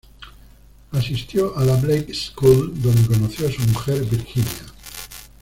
Asistió 0.93 1.55
a 1.55 1.63
la 1.63 1.75
Blake 1.75 2.11
School, 2.15 2.71
donde 2.81 3.05
conoció 3.07 3.47
a 3.47 3.51
su 3.51 3.61
mujer 3.67 4.03
Virginia. 4.03 4.49